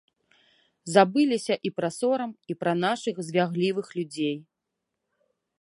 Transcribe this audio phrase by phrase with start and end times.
[0.93, 4.35] Забыліся і пра сорам, і пра нашых звяглівых людзей.